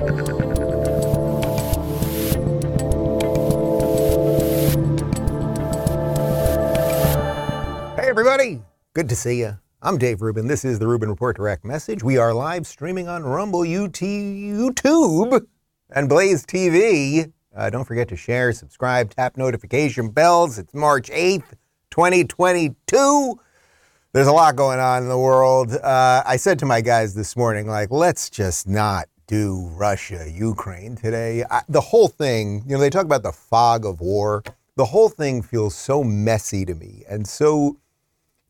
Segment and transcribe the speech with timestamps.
[0.00, 0.06] Hey,
[8.08, 8.62] everybody.
[8.94, 9.58] Good to see you.
[9.82, 10.46] I'm Dave Rubin.
[10.46, 12.02] This is the Rubin Report Direct Message.
[12.02, 15.46] We are live streaming on Rumble, UT, YouTube,
[15.90, 17.30] and Blaze TV.
[17.54, 20.58] Uh, don't forget to share, subscribe, tap notification bells.
[20.58, 21.52] It's March 8th,
[21.90, 23.38] 2022.
[24.14, 25.72] There's a lot going on in the world.
[25.72, 30.96] Uh, I said to my guys this morning, like, let's just not do Russia, Ukraine
[30.96, 31.44] today.
[31.48, 34.42] I, the whole thing, you know, they talk about the fog of war.
[34.74, 37.78] The whole thing feels so messy to me and so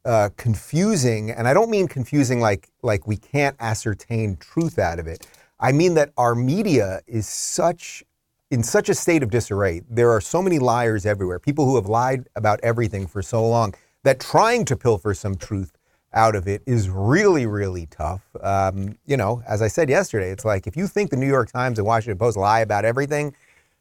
[0.07, 5.07] uh, confusing, and I don't mean confusing like like we can't ascertain truth out of
[5.07, 5.27] it.
[5.61, 8.03] I mean that our media is such
[8.51, 9.83] in such a state of disarray.
[9.91, 11.39] There are so many liars everywhere.
[11.39, 13.75] People who have lied about everything for so long
[14.05, 15.77] that trying to pilfer some truth
[16.13, 18.23] out of it is really, really tough.
[18.43, 21.51] Um, you know, as I said yesterday, it's like if you think the New York
[21.53, 23.35] Times and Washington Post lie about everything,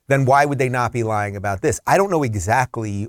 [0.08, 1.80] then why would they not be lying about this?
[1.88, 3.08] I don't know exactly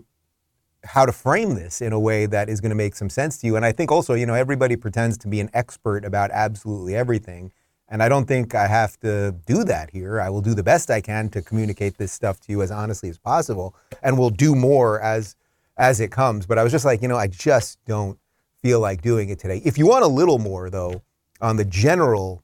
[0.85, 3.47] how to frame this in a way that is going to make some sense to
[3.47, 3.57] you.
[3.57, 7.53] And I think also, you know, everybody pretends to be an expert about absolutely everything.
[7.89, 10.21] And I don't think I have to do that here.
[10.21, 13.09] I will do the best I can to communicate this stuff to you as honestly
[13.09, 15.35] as possible, and we'll do more as
[15.77, 16.47] as it comes.
[16.47, 18.17] But I was just like, you know, I just don't
[18.63, 19.61] feel like doing it today.
[19.65, 21.03] If you want a little more though
[21.41, 22.43] on the general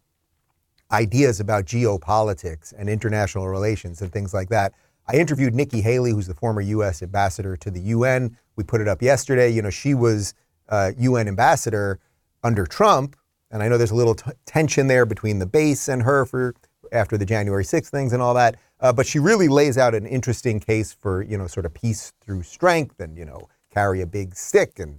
[0.90, 4.72] ideas about geopolitics and international relations and things like that,
[5.08, 7.02] I interviewed Nikki Haley, who's the former U.S.
[7.02, 8.36] ambassador to the UN.
[8.56, 9.50] We put it up yesterday.
[9.50, 10.34] You know, she was
[10.68, 12.00] uh, UN ambassador
[12.42, 13.16] under Trump,
[13.50, 16.54] and I know there's a little t- tension there between the base and her for
[16.92, 18.56] after the January 6th things and all that.
[18.80, 22.12] Uh, but she really lays out an interesting case for you know sort of peace
[22.20, 24.98] through strength, and you know carry a big stick and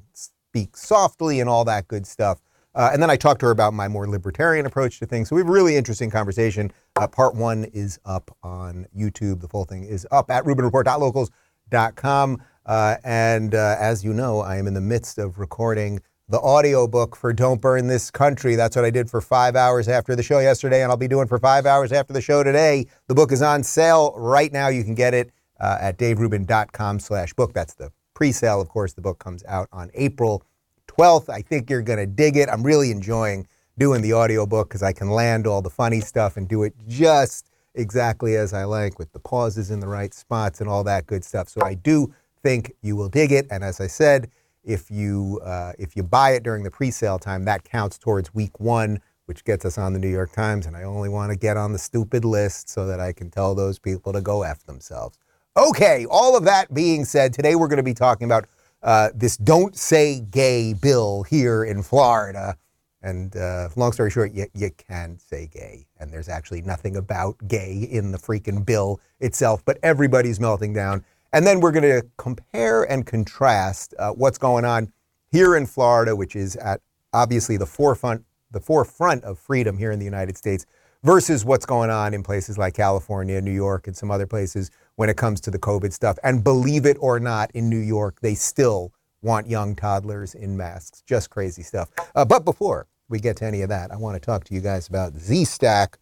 [0.57, 2.41] speak softly and all that good stuff.
[2.73, 5.29] Uh, and then I talked to her about my more libertarian approach to things.
[5.29, 6.71] So we have a really interesting conversation.
[6.95, 9.41] Uh, part one is up on YouTube.
[9.41, 12.43] The full thing is up at rubinreport.locals.com.
[12.65, 17.15] Uh, and uh, as you know, I am in the midst of recording the audiobook
[17.15, 18.55] for Don't Burn This Country.
[18.55, 21.27] That's what I did for five hours after the show yesterday, and I'll be doing
[21.27, 22.87] for five hours after the show today.
[23.07, 24.67] The book is on sale right now.
[24.67, 27.53] You can get it uh, at daverubin.com slash book.
[27.53, 28.59] That's the pre-sale.
[28.59, 30.43] Of course, the book comes out on April
[30.87, 31.29] 12th.
[31.29, 32.49] I think you're going to dig it.
[32.49, 33.47] I'm really enjoying
[33.77, 37.51] doing the audiobook because I can land all the funny stuff and do it just
[37.75, 41.23] exactly as I like with the pauses in the right spots and all that good
[41.23, 41.47] stuff.
[41.47, 42.11] So I do
[42.41, 43.45] think you will dig it.
[43.51, 44.31] And as I said,
[44.63, 48.59] if you uh, if you buy it during the pre-sale time, that counts towards week
[48.59, 50.65] one, which gets us on the New York Times.
[50.65, 53.53] And I only want to get on the stupid list so that I can tell
[53.53, 55.19] those people to go f themselves.
[55.57, 58.45] Okay, all of that being said, today we're going to be talking about
[58.83, 62.55] uh, this "Don't Say Gay" bill here in Florida.
[63.01, 67.37] And uh, long story short, you, you can say gay, and there's actually nothing about
[67.47, 71.03] gay in the freaking bill itself, but everybody's melting down.
[71.33, 74.93] And then we're going to compare and contrast uh, what's going on
[75.31, 76.81] here in Florida, which is at
[77.13, 80.67] obviously the forefront, the forefront of freedom here in the United States,
[81.03, 85.09] versus what's going on in places like California, New York, and some other places when
[85.09, 86.17] it comes to the COVID stuff.
[86.23, 88.91] And believe it or not, in New York, they still
[89.21, 91.03] want young toddlers in masks.
[91.05, 91.89] Just crazy stuff.
[92.15, 94.59] Uh, but before we get to any of that, I want to talk to you
[94.59, 95.99] guys about Z Stack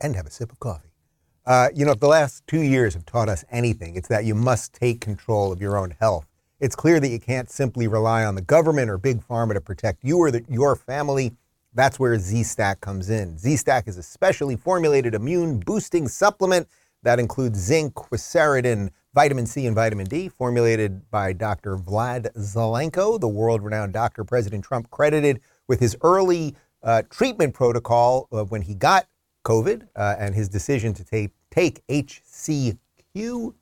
[0.00, 0.90] and have a sip of coffee.
[1.46, 4.34] Uh, you know, if the last two years have taught us anything, it's that you
[4.34, 6.26] must take control of your own health.
[6.60, 10.04] It's clear that you can't simply rely on the government or big pharma to protect
[10.04, 11.34] you or the, your family
[11.74, 13.38] that's where Z-Stack comes in.
[13.38, 16.68] Z-Stack is a specially formulated immune boosting supplement
[17.02, 21.76] that includes zinc, quercetin, vitamin C, and vitamin D, formulated by Dr.
[21.76, 28.62] Vlad Zelenko, the world-renowned doctor President Trump credited with his early uh, treatment protocol when
[28.62, 29.06] he got
[29.44, 32.78] COVID uh, and his decision to take, take HCQ.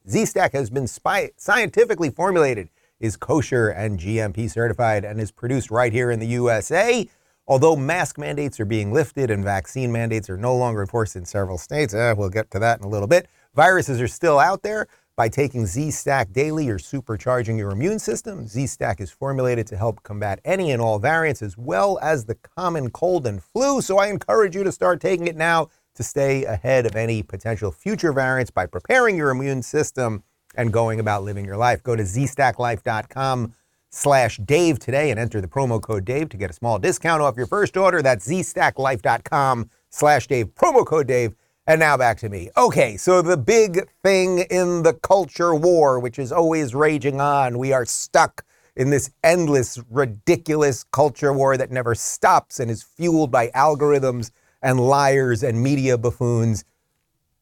[0.08, 2.68] Z-Stack has been spy- scientifically formulated,
[3.00, 7.08] is kosher and GMP certified, and is produced right here in the USA.
[7.48, 11.58] Although mask mandates are being lifted and vaccine mandates are no longer enforced in several
[11.58, 13.28] states, eh, we'll get to that in a little bit.
[13.54, 14.88] Viruses are still out there.
[15.16, 18.46] By taking Z Stack daily, you're supercharging your immune system.
[18.46, 22.34] Z Stack is formulated to help combat any and all variants as well as the
[22.34, 23.80] common cold and flu.
[23.80, 27.70] So I encourage you to start taking it now to stay ahead of any potential
[27.70, 30.22] future variants by preparing your immune system
[30.56, 31.82] and going about living your life.
[31.82, 33.54] Go to zstacklife.com
[33.96, 37.36] slash Dave today and enter the promo code Dave to get a small discount off
[37.36, 38.02] your first order.
[38.02, 41.34] That's zstacklife.com slash Dave, promo code Dave.
[41.66, 42.50] And now back to me.
[42.56, 47.72] Okay, so the big thing in the culture war, which is always raging on, we
[47.72, 48.44] are stuck
[48.76, 54.30] in this endless, ridiculous culture war that never stops and is fueled by algorithms
[54.62, 56.64] and liars and media buffoons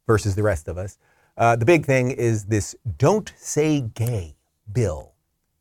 [0.07, 0.97] versus the rest of us.
[1.37, 4.37] Uh, the big thing is this don't say gay
[4.73, 5.14] bill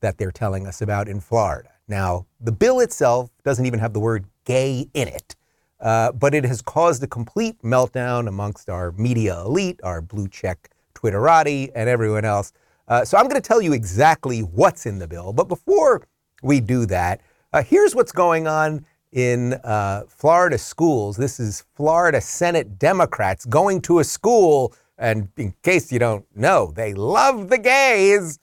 [0.03, 1.69] that they're telling us about in Florida.
[1.87, 5.35] Now, the bill itself doesn't even have the word gay in it,
[5.79, 10.69] uh, but it has caused a complete meltdown amongst our media elite, our blue check
[10.93, 12.53] Twitterati, and everyone else.
[12.87, 15.33] Uh, so I'm going to tell you exactly what's in the bill.
[15.33, 16.03] But before
[16.41, 17.21] we do that,
[17.53, 21.15] uh, here's what's going on in uh, Florida schools.
[21.15, 26.73] This is Florida Senate Democrats going to a school, and in case you don't know,
[26.75, 28.39] they love the gays.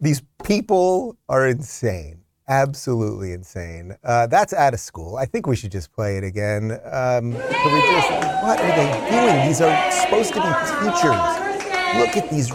[0.00, 2.22] These people are insane.
[2.48, 3.96] Absolutely insane.
[4.02, 5.16] Uh, that's out of school.
[5.16, 6.72] I think we should just play it again.
[6.90, 8.10] Um, just,
[8.42, 9.46] what are they doing?
[9.46, 10.48] These are supposed to be
[10.80, 11.50] teachers.
[11.98, 12.50] Look at these.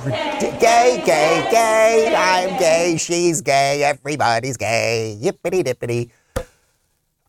[0.59, 2.13] Gay, gay, gay.
[2.17, 2.97] I'm gay.
[2.97, 3.83] She's gay.
[3.83, 5.17] Everybody's gay.
[5.21, 6.09] Yippity dippity.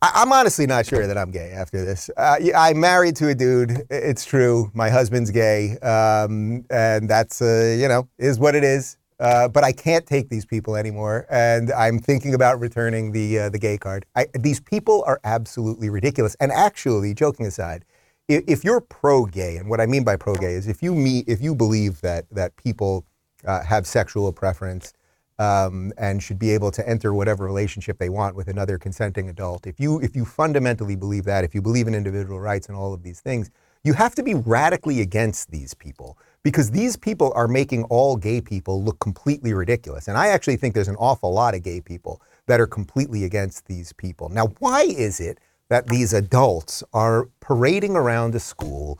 [0.01, 2.09] I- am honestly not sure that I'm gay after this.
[2.17, 3.83] Uh, I'm married to a dude.
[3.89, 4.71] It's true.
[4.73, 5.77] My husband's gay.
[5.79, 8.97] Um, and that's, uh, you know, is what it is.
[9.19, 13.49] Uh, but I can't take these people anymore, and I'm thinking about returning the uh,
[13.49, 14.05] the gay card.
[14.15, 16.35] I, these people are absolutely ridiculous.
[16.39, 17.83] And actually, joking aside,
[18.27, 21.41] if, if you're pro-gay, and what I mean by pro-gay is if you meet, if
[21.41, 23.05] you believe that that people
[23.45, 24.93] uh, have sexual preference
[25.39, 29.65] um, and should be able to enter whatever relationship they want with another consenting adult,
[29.65, 32.93] if you if you fundamentally believe that, if you believe in individual rights and all
[32.93, 33.49] of these things,
[33.83, 38.39] you have to be radically against these people because these people are making all gay
[38.39, 40.07] people look completely ridiculous.
[40.07, 43.67] And I actually think there's an awful lot of gay people that are completely against
[43.67, 44.29] these people.
[44.29, 48.97] Now, why is it that these adults are parading around a school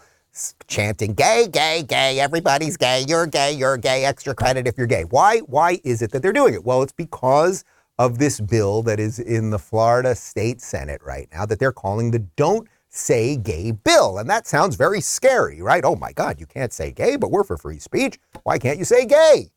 [0.67, 5.03] chanting gay, gay, gay, everybody's gay, you're gay, you're gay, extra credit if you're gay?
[5.03, 6.65] Why why is it that they're doing it?
[6.65, 7.63] Well, it's because
[7.97, 12.11] of this bill that is in the Florida State Senate right now that they're calling
[12.11, 14.17] the Don't say gay bill.
[14.17, 15.83] And that sounds very scary, right?
[15.83, 18.19] Oh my God, you can't say gay, but we're for free speech.
[18.43, 19.51] Why can't you say gay?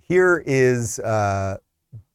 [0.00, 1.58] Here is uh,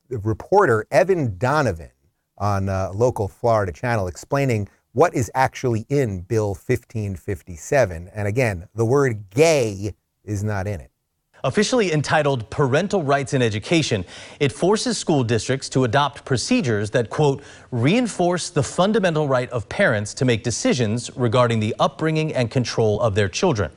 [0.09, 1.91] reporter Evan Donovan
[2.37, 8.09] on a local Florida channel explaining what is actually in Bill 1557.
[8.13, 9.93] And again, the word gay
[10.23, 10.92] is not in it.
[11.45, 14.05] Officially entitled Parental Rights in Education,
[14.39, 20.13] it forces school districts to adopt procedures that, quote, reinforce the fundamental right of parents
[20.13, 23.71] to make decisions regarding the upbringing and control of their children.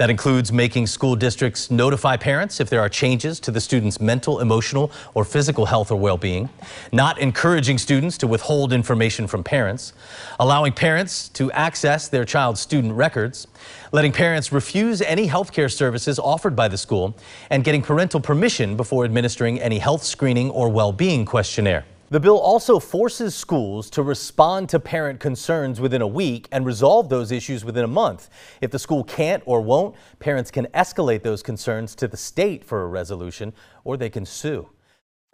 [0.00, 4.40] That includes making school districts notify parents if there are changes to the student's mental,
[4.40, 6.48] emotional, or physical health or well-being,
[6.90, 9.92] not encouraging students to withhold information from parents,
[10.38, 13.46] allowing parents to access their child's student records,
[13.92, 17.14] letting parents refuse any health care services offered by the school,
[17.50, 21.84] and getting parental permission before administering any health screening or well-being questionnaire.
[22.10, 27.08] The bill also forces schools to respond to parent concerns within a week and resolve
[27.08, 28.28] those issues within a month.
[28.60, 32.82] If the school can't or won't, parents can escalate those concerns to the state for
[32.82, 33.52] a resolution
[33.84, 34.68] or they can sue.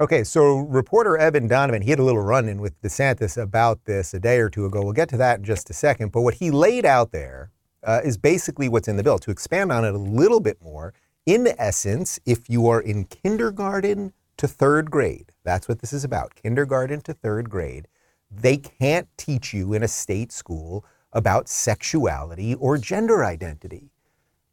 [0.00, 4.12] Okay, so reporter Evan Donovan, he had a little run in with DeSantis about this
[4.12, 4.82] a day or two ago.
[4.82, 6.12] We'll get to that in just a second.
[6.12, 7.52] But what he laid out there
[7.84, 9.18] uh, is basically what's in the bill.
[9.20, 10.92] To expand on it a little bit more,
[11.24, 16.34] in essence, if you are in kindergarten to third grade, that's what this is about,
[16.34, 17.86] kindergarten to third grade,
[18.30, 23.92] they can't teach you in a state school about sexuality or gender identity.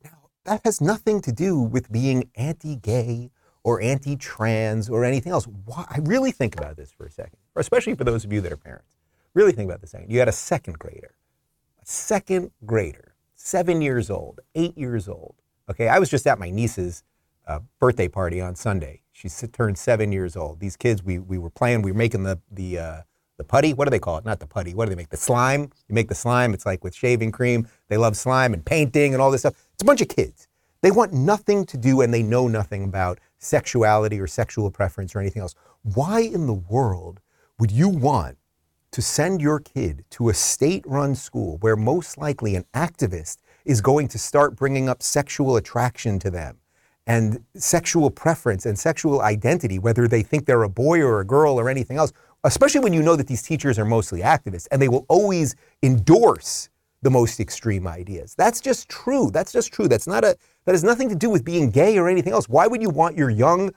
[0.03, 3.31] Now, that has nothing to do with being anti gay
[3.63, 5.47] or anti trans or anything else.
[5.65, 8.51] Why, I really think about this for a second, especially for those of you that
[8.51, 8.95] are parents.
[9.33, 10.11] Really think about this second.
[10.11, 11.15] You had a second grader,
[11.81, 15.35] a second grader, seven years old, eight years old.
[15.69, 17.03] Okay, I was just at my niece's
[17.79, 19.01] birthday party on Sunday.
[19.11, 20.59] She turned seven years old.
[20.59, 23.01] These kids, we, we were playing, we were making the, the, uh,
[23.37, 23.73] the putty.
[23.73, 24.25] What do they call it?
[24.25, 24.73] Not the putty.
[24.73, 25.09] What do they make?
[25.09, 25.61] The slime.
[25.87, 26.53] You make the slime.
[26.53, 27.67] It's like with shaving cream.
[27.87, 29.55] They love slime and painting and all this stuff.
[29.73, 30.47] It's a bunch of kids.
[30.81, 35.19] They want nothing to do and they know nothing about sexuality or sexual preference or
[35.19, 35.55] anything else.
[35.83, 37.21] Why in the world
[37.59, 38.37] would you want
[38.91, 43.81] to send your kid to a state run school where most likely an activist is
[43.81, 46.59] going to start bringing up sexual attraction to them
[47.05, 51.59] and sexual preference and sexual identity, whether they think they're a boy or a girl
[51.59, 54.87] or anything else, especially when you know that these teachers are mostly activists and they
[54.87, 56.69] will always endorse
[57.01, 58.33] the most extreme ideas.
[58.35, 59.29] That's just true.
[59.31, 59.89] That's just true.
[59.89, 62.47] That's not a that has nothing to do with being gay or anything else.
[62.47, 63.71] Why would you want your young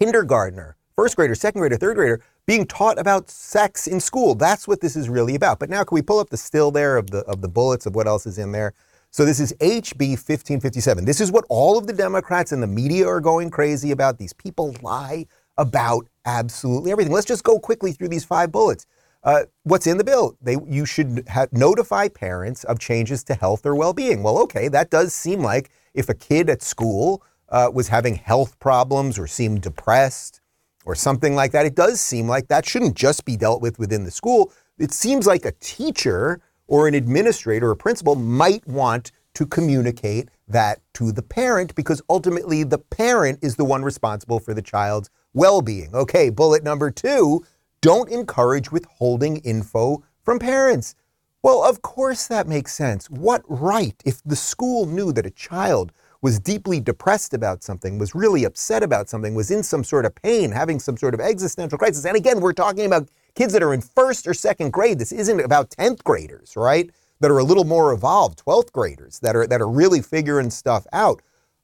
[0.00, 4.34] kindergartner, first grader, second grader, third grader being taught about sex in school.
[4.34, 5.58] That's what this is really about.
[5.58, 7.94] But now, can we pull up the still there of the of the bullets of
[7.94, 8.74] what else is in there?
[9.14, 11.04] So this is HB 1557.
[11.04, 14.18] This is what all of the Democrats and the media are going crazy about.
[14.18, 17.12] These people lie about absolutely everything.
[17.12, 18.86] Let's just go quickly through these five bullets.
[19.22, 20.36] Uh, what's in the bill?
[20.42, 24.24] They, you should ha- notify parents of changes to health or well-being.
[24.24, 28.58] Well, okay, that does seem like if a kid at school uh, was having health
[28.58, 30.40] problems or seemed depressed
[30.84, 34.02] or something like that, it does seem like that shouldn't just be dealt with within
[34.02, 34.52] the school.
[34.76, 40.80] It seems like a teacher or an administrator or principal might want to communicate that
[40.94, 45.60] to the parent because ultimately the parent is the one responsible for the child's well
[45.60, 45.94] being.
[45.94, 47.44] Okay, bullet number two
[47.80, 50.94] don't encourage withholding info from parents.
[51.42, 53.10] Well, of course that makes sense.
[53.10, 55.92] What right if the school knew that a child
[56.24, 60.14] was deeply depressed about something, was really upset about something, was in some sort of
[60.14, 62.06] pain, having some sort of existential crisis?
[62.06, 64.98] And again, we're talking about kids that are in first or second grade.
[64.98, 66.90] This isn't about 10th graders, right?
[67.20, 70.86] That are a little more evolved, 12th graders that are that are really figuring stuff
[70.94, 71.20] out.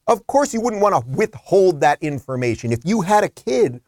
[0.07, 2.71] Of course, you wouldn't want to withhold that information.
[2.71, 3.81] If you had a kid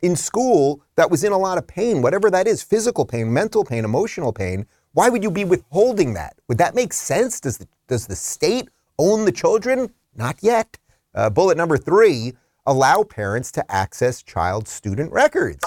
[0.00, 3.64] in school that was in a lot of pain, whatever that is, physical pain, mental
[3.64, 6.36] pain, emotional pain, why would you be withholding that?
[6.46, 7.40] Would that make sense?
[7.40, 9.90] Does the, does the state own the children?
[10.14, 10.78] Not yet.
[11.14, 12.34] Uh, bullet number three
[12.66, 15.64] allow parents to access child student records.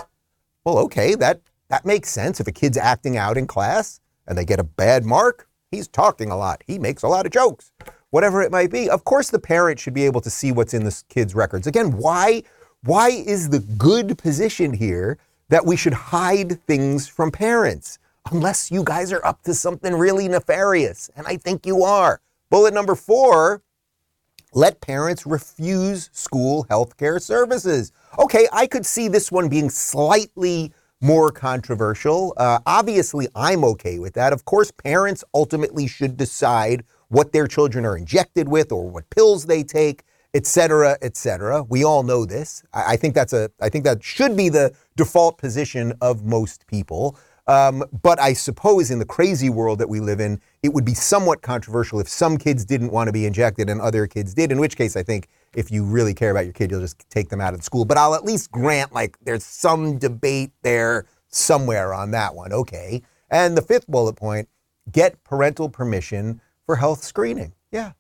[0.64, 2.40] Well, okay, that that makes sense.
[2.40, 6.30] If a kid's acting out in class and they get a bad mark, he's talking
[6.30, 6.64] a lot.
[6.68, 7.72] He makes a lot of jokes,
[8.12, 8.90] whatever it might be.
[8.90, 11.68] Of course, the parent should be able to see what's in this kid's records.
[11.68, 12.44] Again, why,
[12.84, 15.18] why is the good position here
[15.50, 17.98] that we should hide things from parents?
[18.32, 21.10] Unless you guys are up to something really nefarious.
[21.16, 22.22] And I think you are.
[22.50, 23.62] Bullet number four
[24.54, 27.92] let parents refuse school health care services.
[28.20, 32.34] Okay, I could see this one being slightly more controversial.
[32.38, 34.32] Uh, obviously, I'm okay with that.
[34.32, 39.46] Of course, parents ultimately should decide what their children are injected with or what pills
[39.46, 41.62] they take, et cetera, et cetera.
[41.64, 42.64] We all know this.
[42.74, 43.52] I, I think that's a.
[43.62, 47.18] I think that should be the default position of most people.
[47.48, 50.94] Um, but I suppose in the crazy world that we live in, it would be
[50.94, 54.52] somewhat controversial if some kids didn't want to be injected and other kids did.
[54.52, 57.30] In which case, I think if you really care about your kid, you'll just take
[57.30, 57.84] them out of school.
[57.86, 62.54] But I'll at least grant like there's some debate there somewhere on that one.
[62.54, 63.02] Okay.
[63.30, 64.48] And the fifth bullet point
[64.92, 67.54] get parental permission for health screening.
[67.72, 67.94] Yeah.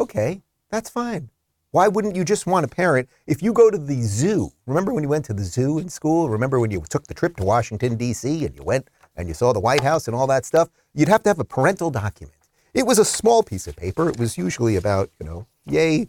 [0.00, 0.42] Okay.
[0.70, 1.30] That's fine.
[1.70, 3.10] Why wouldn't you just want a parent?
[3.26, 6.30] If you go to the zoo, remember when you went to the zoo in school?
[6.30, 9.52] Remember when you took the trip to Washington, D.C., and you went and you saw
[9.52, 10.70] the White House and all that stuff?
[10.94, 12.38] You'd have to have a parental document.
[12.72, 14.08] It was a small piece of paper.
[14.08, 16.08] It was usually about, you know, yay,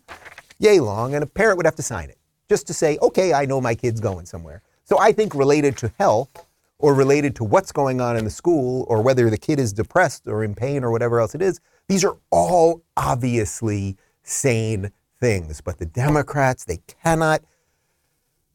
[0.60, 3.46] yay long, and a parent would have to sign it just to say, okay, I
[3.46, 4.62] know my kid's going somewhere.
[4.86, 6.30] So I think related to health
[6.78, 10.26] or related to what's going on in the school or whether the kid is depressed
[10.26, 15.62] or in pain or whatever else it is, these are all obviously sane things.
[15.62, 17.42] But the Democrats, they cannot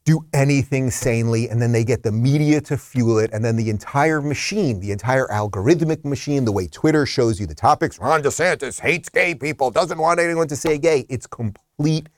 [0.04, 3.70] do anything sanely, and then they get the media to fuel it, and then the
[3.70, 8.80] entire machine, the entire algorithmic machine, the way Twitter shows you the topics, Ron DeSantis
[8.80, 12.10] hates gay people, doesn't want anyone to say gay, it's complete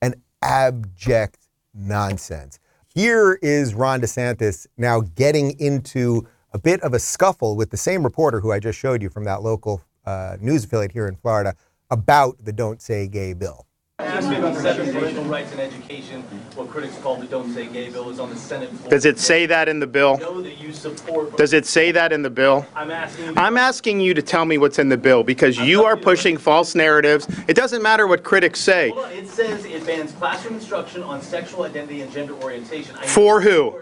[0.00, 2.58] and abject nonsense.
[2.94, 8.02] Here is Ron DeSantis now getting into a bit of a scuffle with the same
[8.02, 11.54] reporter who I just showed you from that local uh, news affiliate here in Florida
[11.90, 13.66] about the Don't Say Gay bill.
[13.98, 16.20] 57 parental rights in education,
[16.54, 18.90] what critics call the Don't Say Gay bill, is on the Senate floor.
[18.90, 20.18] Does it say that in the bill?
[20.18, 21.36] Know that you support.
[21.38, 22.66] Does it say that in the bill?
[22.74, 23.38] I'm asking.
[23.38, 26.74] I'm asking you to tell me what's in the bill because you are pushing false
[26.74, 27.26] narratives.
[27.48, 28.90] It doesn't matter what critics say.
[28.90, 32.94] Hold on, it says it bans classroom instruction on sexual identity and gender orientation.
[32.96, 33.80] I For who?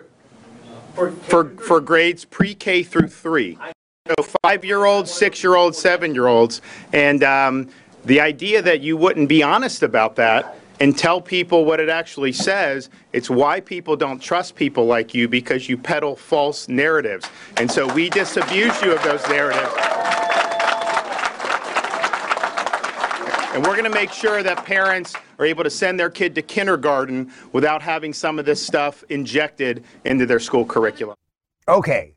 [0.94, 3.58] For, For, for grades pre-K through three.
[4.06, 6.60] So five-year-olds, six-year-olds, seven-year-olds.
[6.92, 7.70] And um,
[8.04, 12.32] the idea that you wouldn't be honest about that and tell people what it actually
[12.32, 17.28] says, it's why people don't trust people like you because you peddle false narratives.
[17.56, 19.72] And so we disabuse you of those narratives.
[23.54, 26.42] And we're going to make sure that parents are able to send their kid to
[26.42, 31.16] kindergarten without having some of this stuff injected into their school curriculum.
[31.68, 32.14] Okay.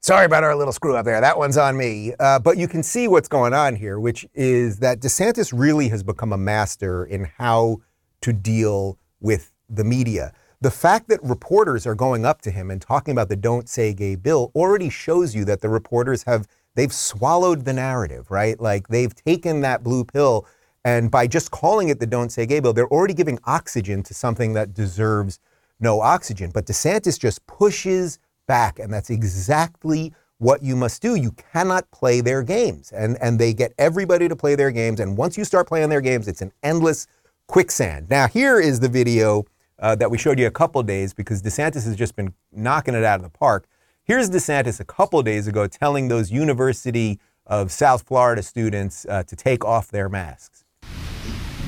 [0.00, 1.20] Sorry about our little screw up there.
[1.20, 2.14] That one's on me.
[2.20, 6.02] Uh, but you can see what's going on here, which is that DeSantis really has
[6.02, 7.78] become a master in how
[8.20, 10.32] to deal with the media.
[10.60, 13.92] The fact that reporters are going up to him and talking about the Don't Say
[13.92, 18.58] Gay bill already shows you that the reporters have they've swallowed the narrative, right?
[18.60, 20.46] Like they've taken that blue pill
[20.84, 24.14] and by just calling it the Don't Say Gay bill, they're already giving oxygen to
[24.14, 25.38] something that deserves
[25.80, 26.50] no oxygen.
[26.52, 28.80] But DeSantis just pushes, back.
[28.80, 31.14] And that's exactly what you must do.
[31.14, 32.90] You cannot play their games.
[32.90, 34.98] And, and they get everybody to play their games.
[34.98, 37.06] And once you start playing their games, it's an endless
[37.46, 38.10] quicksand.
[38.10, 39.44] Now, here is the video
[39.78, 43.04] uh, that we showed you a couple days because DeSantis has just been knocking it
[43.04, 43.66] out of the park.
[44.02, 49.36] Here's DeSantis a couple days ago telling those University of South Florida students uh, to
[49.36, 50.64] take off their masks.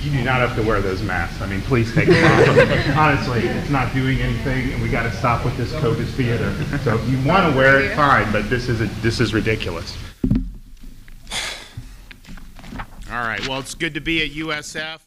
[0.01, 1.43] You do not have to wear those masks.
[1.43, 2.97] I mean, please take them off.
[2.97, 6.55] Honestly, it's not doing anything, and we got to stop with this COVID theater.
[6.79, 9.97] So if you want to wear it, fine, but this is a, this is ridiculous.
[13.11, 15.01] All right, well, it's good to be at USF.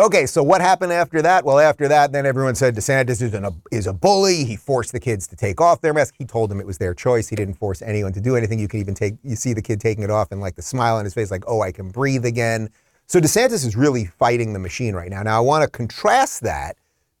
[0.00, 1.44] Okay, so what happened after that?
[1.44, 4.44] Well, after that, then everyone said DeSantis is, an, is a bully.
[4.44, 6.14] He forced the kids to take off their mask.
[6.16, 7.28] He told them it was their choice.
[7.28, 8.60] He didn't force anyone to do anything.
[8.60, 10.96] You can even take, you see the kid taking it off and like the smile
[10.96, 12.70] on his face, like, oh, I can breathe again.
[13.10, 15.22] So DeSantis is really fighting the machine right now.
[15.22, 16.76] Now, I want to contrast that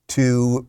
[0.08, 0.68] to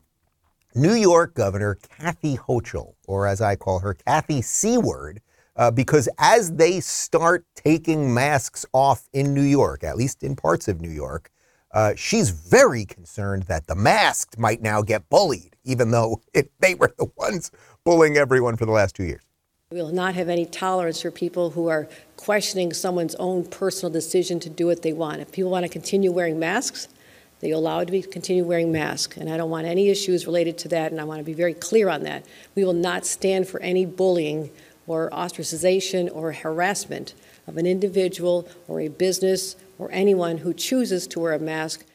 [0.74, 5.20] New York Governor Kathy Hochul, or as I call her, Kathy Seward,
[5.58, 10.70] uh, because as they start taking masks off in New York, at least in parts
[10.70, 11.30] of New York,
[11.74, 16.76] uh, she's very concerned that the masked might now get bullied, even though it, they
[16.76, 17.52] were the ones
[17.84, 19.29] bullying everyone for the last two years.
[19.72, 24.40] We will not have any tolerance for people who are questioning someone's own personal decision
[24.40, 25.22] to do what they want.
[25.22, 26.88] If people want to continue wearing masks,
[27.40, 29.16] they allow it to be continue wearing masks.
[29.18, 31.54] And I don't want any issues related to that, and I want to be very
[31.54, 32.26] clear on that.
[32.56, 34.50] We will not stand for any bullying
[34.88, 37.14] or ostracization or harassment
[37.46, 41.86] of an individual or a business or anyone who chooses to wear a mask.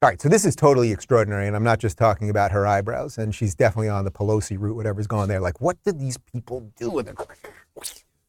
[0.00, 3.18] All right, so this is totally extraordinary, and I'm not just talking about her eyebrows,
[3.18, 5.40] and she's definitely on the Pelosi route, whatever's going there.
[5.40, 7.16] Like, what did these people do with it?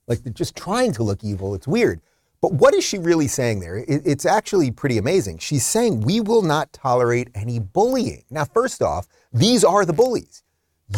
[0.07, 1.53] Like, they're just trying to look evil.
[1.53, 2.01] It's weird.
[2.41, 3.77] But what is she really saying there?
[3.77, 5.38] It, it's actually pretty amazing.
[5.38, 8.23] She's saying we will not tolerate any bullying.
[8.31, 10.41] Now, first off, these are the bullies.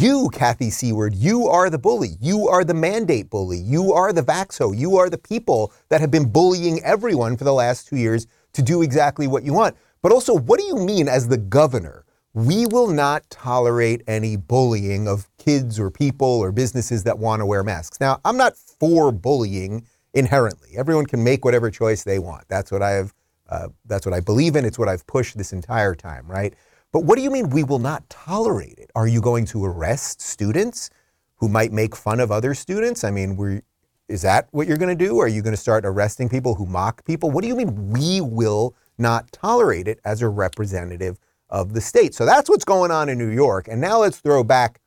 [0.00, 2.16] You, Kathy Seward, you are the bully.
[2.18, 3.58] You are the mandate bully.
[3.58, 4.74] You are the Vaxo.
[4.74, 8.62] You are the people that have been bullying everyone for the last two years to
[8.62, 9.76] do exactly what you want.
[10.02, 12.04] But also, what do you mean as the governor?
[12.34, 17.46] We will not tolerate any bullying of kids or people or businesses that want to
[17.46, 18.00] wear masks.
[18.00, 20.70] Now, I'm not for bullying inherently.
[20.76, 22.48] Everyone can make whatever choice they want.
[22.48, 23.14] That's what I have.
[23.48, 24.64] Uh, that's what I believe in.
[24.64, 26.54] It's what I've pushed this entire time, right?
[26.90, 28.90] But what do you mean we will not tolerate it?
[28.94, 30.90] Are you going to arrest students
[31.36, 33.04] who might make fun of other students?
[33.04, 33.62] I mean,
[34.08, 35.18] is that what you're going to do?
[35.18, 37.30] Are you going to start arresting people who mock people?
[37.30, 42.14] What do you mean we will not tolerate it as a representative of the state?
[42.14, 43.68] So that's what's going on in New York.
[43.68, 44.80] And now let's throw back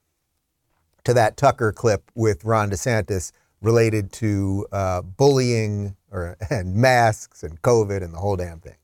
[1.03, 7.61] to that Tucker clip with Ron DeSantis related to uh, bullying or, and masks and
[7.61, 8.75] COVID and the whole damn thing.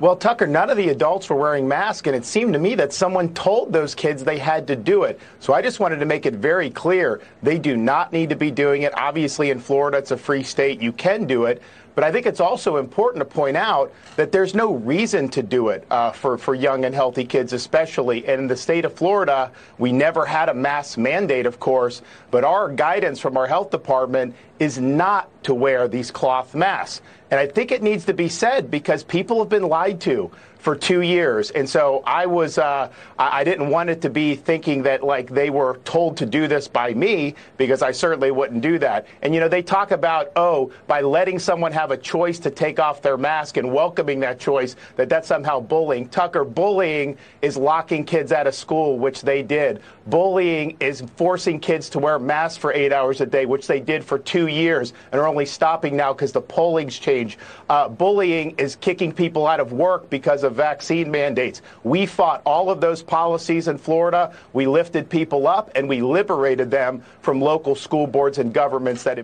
[0.00, 2.92] Well, Tucker, none of the adults were wearing masks, and it seemed to me that
[2.92, 5.18] someone told those kids they had to do it.
[5.40, 8.52] So I just wanted to make it very clear they do not need to be
[8.52, 8.96] doing it.
[8.96, 10.80] Obviously, in Florida, it's a free state.
[10.80, 11.60] You can do it.
[11.98, 15.70] But I think it's also important to point out that there's no reason to do
[15.70, 18.24] it uh, for, for young and healthy kids, especially.
[18.28, 22.44] And in the state of Florida, we never had a mask mandate, of course, but
[22.44, 27.02] our guidance from our health department is not to wear these cloth masks.
[27.30, 30.74] And I think it needs to be said because people have been lied to for
[30.74, 31.50] two years.
[31.50, 35.50] And so I was, uh, I didn't want it to be thinking that like they
[35.50, 39.06] were told to do this by me because I certainly wouldn't do that.
[39.22, 42.80] And, you know, they talk about, oh, by letting someone have a choice to take
[42.80, 46.08] off their mask and welcoming that choice, that that's somehow bullying.
[46.08, 49.80] Tucker, bullying is locking kids out of school, which they did.
[50.06, 54.04] Bullying is forcing kids to wear masks for eight hours a day, which they did
[54.04, 57.38] for two years and are only stopping now because the polling's changed.
[57.68, 61.62] Uh, bullying is kicking people out of work because of vaccine mandates.
[61.84, 64.34] We fought all of those policies in Florida.
[64.52, 69.18] We lifted people up and we liberated them from local school boards and governments that.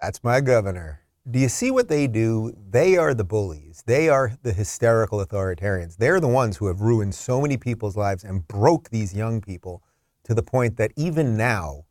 [0.00, 1.00] That's my governor.
[1.28, 2.54] Do you see what they do?
[2.70, 3.82] They are the bullies.
[3.84, 5.96] They are the hysterical authoritarians.
[5.96, 9.82] They're the ones who have ruined so many people's lives and broke these young people
[10.22, 11.85] to the point that even now,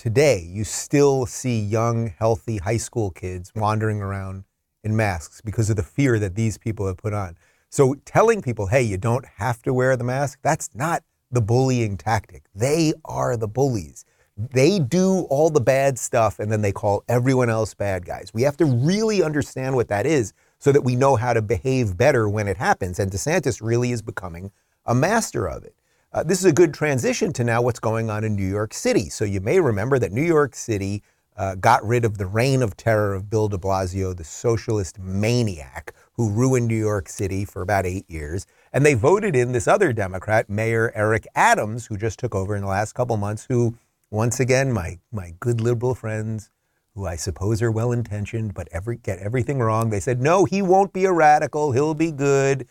[0.00, 4.44] today, you still see young, healthy high school kids wandering around
[4.82, 7.36] in masks because of the fear that these people have put on.
[7.68, 11.98] So telling people, hey, you don't have to wear the mask, that's not the bullying
[11.98, 12.44] tactic.
[12.54, 14.06] They are the bullies.
[14.38, 18.32] They do all the bad stuff and then they call everyone else bad guys.
[18.32, 21.98] We have to really understand what that is so that we know how to behave
[21.98, 22.98] better when it happens.
[22.98, 24.50] And DeSantis really is becoming
[24.86, 25.74] a master of it.
[26.12, 29.08] Uh, this is a good transition to now what's going on in New York City.
[29.08, 31.04] So you may remember that New York City
[31.36, 35.94] uh, got rid of the reign of terror of Bill de Blasio, the socialist maniac
[36.14, 38.44] who ruined New York City for about eight years.
[38.72, 42.62] And they voted in this other Democrat, Mayor Eric Adams, who just took over in
[42.62, 43.76] the last couple months, who,
[44.10, 46.50] once again, my, my good liberal friends,
[46.96, 49.90] who I suppose are well intentioned, but every, get everything wrong.
[49.90, 51.70] They said, no, he won't be a radical.
[51.70, 52.66] He'll be good.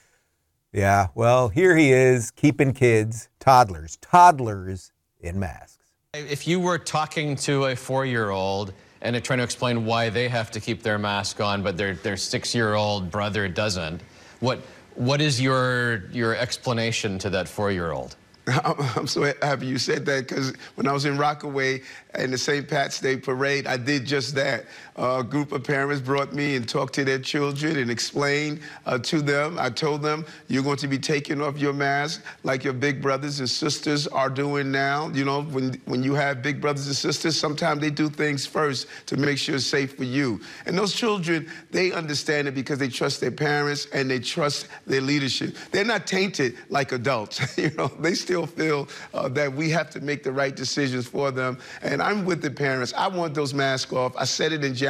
[0.71, 5.77] Yeah, well, here he is, keeping kids, toddlers, toddlers in masks.
[6.13, 10.27] If you were talking to a four year old and trying to explain why they
[10.27, 14.01] have to keep their mask on, but their, their six year old brother doesn't,
[14.41, 14.60] what,
[14.93, 18.15] what is your, your explanation to that four year old?
[18.95, 21.82] I'm so happy you said that because when I was in Rockaway
[22.15, 22.67] in the St.
[22.67, 24.65] Pat's Day Parade, I did just that.
[24.99, 29.21] A group of parents brought me and talked to their children and explained uh, to
[29.21, 29.57] them.
[29.57, 33.39] I told them, you're going to be taking off your mask like your big brothers
[33.39, 35.07] and sisters are doing now.
[35.13, 38.88] You know, when, when you have big brothers and sisters, sometimes they do things first
[39.05, 40.41] to make sure it's safe for you.
[40.65, 44.99] And those children, they understand it because they trust their parents and they trust their
[44.99, 45.55] leadership.
[45.71, 47.57] They're not tainted like adults.
[47.57, 51.31] you know, they still feel uh, that we have to make the right decisions for
[51.31, 51.57] them.
[51.83, 52.93] And I'm with the parents.
[52.97, 54.13] I want those masks off.
[54.17, 54.88] I said it in January,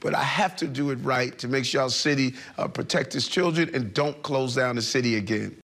[0.00, 3.28] but I have to do it right to make sure our city uh, protect its
[3.28, 5.56] children and don't close down the city again.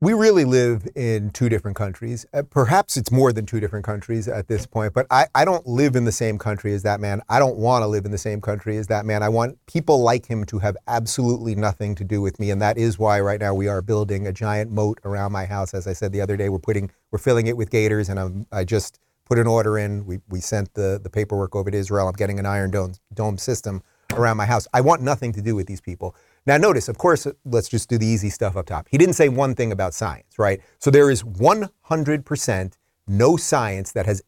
[0.00, 2.24] We really live in two different countries.
[2.32, 5.66] Uh, perhaps it's more than two different countries at this point, but I, I don't
[5.66, 7.20] live in the same country as that man.
[7.28, 9.24] I don't want to live in the same country as that man.
[9.24, 12.52] I want people like him to have absolutely nothing to do with me.
[12.52, 15.74] And that is why right now we are building a giant moat around my house.
[15.74, 18.46] As I said the other day, we're putting, we're filling it with gators and I'm,
[18.52, 20.06] I just put an order in.
[20.06, 22.08] We, we sent the, the paperwork over to Israel.
[22.08, 23.82] I'm getting an iron dome, dome system
[24.14, 24.66] around my house.
[24.72, 26.16] I want nothing to do with these people.
[26.46, 28.88] Now, notice, of course, let's just do the easy stuff up top.
[28.90, 30.60] He didn't say one thing about science, right?
[30.78, 32.72] So there is 100%
[33.06, 34.22] no science that has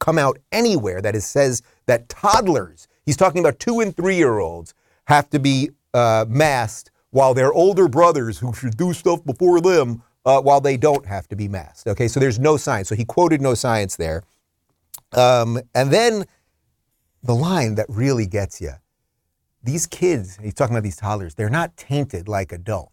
[0.00, 4.38] come out anywhere that is, says that toddlers, he's talking about two and three year
[4.38, 9.60] olds, have to be uh, masked while their older brothers who should do stuff before
[9.60, 11.86] them, uh, while they don't have to be masked.
[11.86, 12.88] Okay, so there's no science.
[12.88, 14.22] So he quoted no science there.
[15.12, 16.24] Um, and then
[17.22, 18.72] the line that really gets you
[19.64, 22.92] these kids, he's talking about these toddlers, they're not tainted like adults.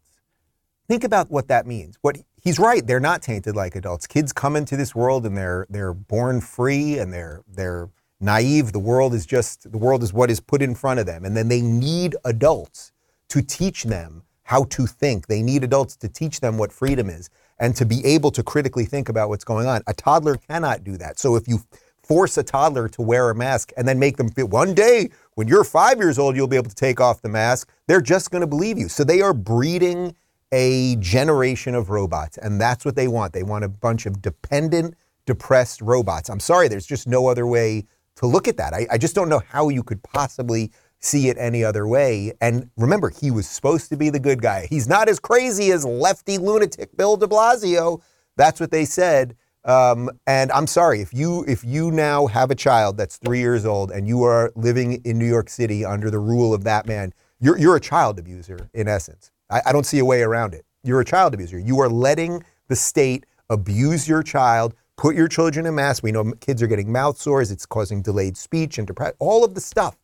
[0.87, 1.97] Think about what that means.
[2.01, 4.07] What he's right, they're not tainted like adults.
[4.07, 7.89] Kids come into this world and they're they're born free and they're they're
[8.19, 8.71] naive.
[8.71, 11.23] The world is just the world is what is put in front of them.
[11.23, 12.91] And then they need adults
[13.29, 15.27] to teach them how to think.
[15.27, 18.83] They need adults to teach them what freedom is and to be able to critically
[18.83, 19.81] think about what's going on.
[19.87, 21.19] A toddler cannot do that.
[21.19, 21.63] So if you
[22.03, 25.47] force a toddler to wear a mask and then make them feel one day when
[25.47, 27.69] you're five years old, you'll be able to take off the mask.
[27.87, 28.89] They're just going to believe you.
[28.89, 30.17] So they are breeding
[30.51, 33.31] a generation of robots, and that's what they want.
[33.31, 36.29] They want a bunch of dependent, depressed robots.
[36.29, 37.85] I'm sorry, there's just no other way
[38.17, 38.73] to look at that.
[38.73, 42.33] I, I just don't know how you could possibly see it any other way.
[42.41, 44.67] And remember, he was supposed to be the good guy.
[44.69, 48.01] He's not as crazy as lefty lunatic Bill de Blasio.
[48.37, 49.35] That's what they said.
[49.63, 53.63] Um, and I'm sorry if you if you now have a child that's three years
[53.63, 57.13] old and you are living in New York City under the rule of that man,
[57.39, 59.31] you're you're a child abuser in essence.
[59.51, 60.65] I, I don't see a way around it.
[60.83, 61.59] You're a child abuser.
[61.59, 66.01] You are letting the state abuse your child, put your children in masks.
[66.01, 67.51] We know kids are getting mouth sores.
[67.51, 69.15] It's causing delayed speech and depression.
[69.19, 69.95] All of the stuff.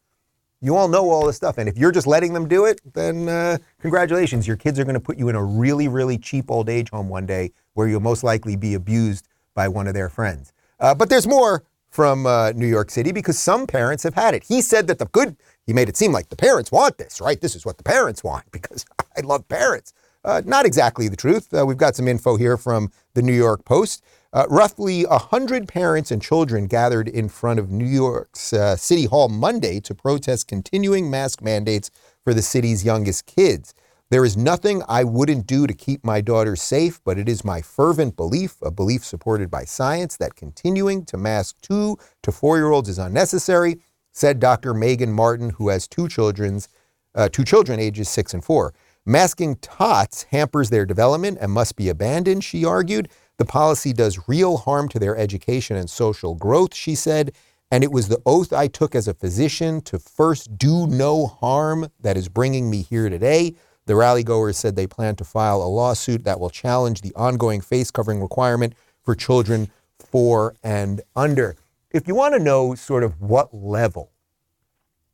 [0.60, 1.60] You all know all this stuff.
[1.60, 4.48] And if you're just letting them do it, then uh, congratulations.
[4.48, 7.10] Your kids are going to put you in a really, really cheap old age home
[7.10, 10.54] one day where you'll most likely be abused by one of their friends.
[10.80, 14.44] Uh, but there's more from uh, New York City because some parents have had it.
[14.44, 17.40] He said that the good, he made it seem like the parents want this, right?
[17.40, 19.94] This is what the parents want because I love parents.
[20.24, 21.54] Uh, not exactly the truth.
[21.54, 24.04] Uh, we've got some info here from the New York Post.
[24.34, 29.30] Uh, roughly 100 parents and children gathered in front of New York's uh, City Hall
[29.30, 31.90] Monday to protest continuing mask mandates
[32.24, 33.74] for the city's youngest kids.
[34.10, 37.62] There is nothing I wouldn't do to keep my daughters safe, but it is my
[37.62, 42.72] fervent belief, a belief supported by science, that continuing to mask two to four year
[42.72, 43.82] olds is unnecessary,
[44.14, 44.74] said Dr.
[44.74, 46.70] Megan Martin, who has two children's,
[47.16, 48.74] uh, two children ages six and four.
[49.06, 53.10] Masking tots hampers their development and must be abandoned, she argued.
[53.38, 57.34] The policy does real harm to their education and social growth, she said.
[57.70, 61.90] And it was the oath I took as a physician to first do no harm
[62.00, 63.56] that is bringing me here today.
[63.86, 67.62] The rally goers said they plan to file a lawsuit that will challenge the ongoing
[67.62, 68.74] face covering requirement
[69.04, 69.70] for children
[70.00, 71.56] four and under.
[71.92, 74.12] If you want to know sort of what level,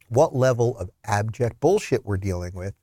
[0.08, 2.74] what level of abject bullshit we're dealing with,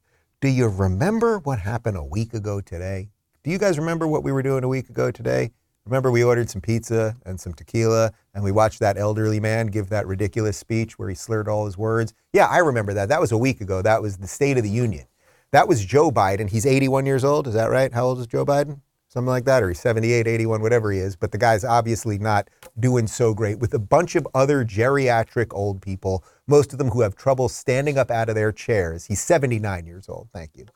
[0.41, 3.09] do you remember what happened a week ago today?
[3.43, 5.51] Do you guys remember what we were doing a week ago today?
[5.87, 9.89] Remember, we ordered some pizza and some tequila, and we watched that elderly man give
[9.89, 12.13] that ridiculous speech where he slurred all his words?
[12.35, 13.09] Yeah, I remember that.
[13.09, 13.81] That was a week ago.
[13.81, 15.07] That was the State of the Union.
[15.53, 16.51] That was Joe Biden.
[16.51, 17.49] He's 81 years old.
[17.49, 17.91] Is that right?
[17.95, 18.83] How old is Joe Biden?
[19.09, 21.17] Something like that, or he's 78, 81, whatever he is.
[21.17, 22.49] But the guy's obviously not
[22.79, 27.01] doing so great with a bunch of other geriatric old people, most of them who
[27.01, 29.07] have trouble standing up out of their chairs.
[29.07, 30.29] He's 79 years old.
[30.31, 30.67] Thank you.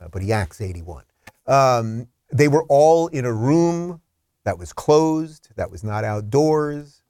[0.00, 1.02] Uh, but he acts 81.
[1.46, 4.00] Um, they were all in a room
[4.44, 7.02] that was closed, that was not outdoors.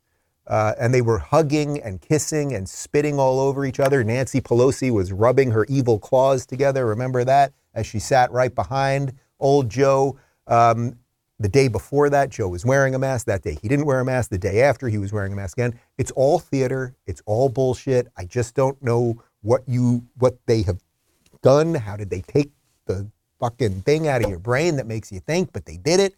[0.47, 4.05] Uh, and they were hugging and kissing and spitting all over each other.
[4.05, 6.85] Nancy Pelosi was rubbing her evil claws together.
[6.87, 7.53] Remember that?
[7.73, 10.19] As she sat right behind old Joe.
[10.47, 10.99] Um,
[11.41, 13.27] the day before that, Joe was wearing a mask.
[13.27, 14.31] That day, he didn't wear a mask.
[14.31, 15.79] The day after, he was wearing a mask again.
[15.99, 16.95] It's all theater.
[17.07, 18.07] It's all bullshit.
[18.17, 20.81] I just don't know what you what they have
[21.43, 21.75] done.
[21.75, 22.53] How did they take
[22.87, 23.11] the
[23.45, 25.53] fucking thing out of your brain that makes you think?
[25.53, 26.15] But they did it.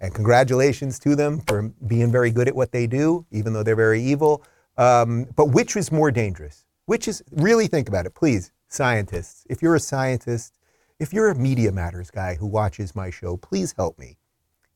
[0.00, 3.76] And congratulations to them for being very good at what they do, even though they're
[3.76, 4.42] very evil.
[4.78, 6.64] Um, but which is more dangerous?
[6.86, 9.46] Which is, really think about it, please, scientists.
[9.50, 10.54] If you're a scientist,
[10.98, 14.16] if you're a Media Matters guy who watches my show, please help me.